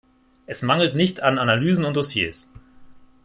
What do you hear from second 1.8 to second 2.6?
und Dossiers.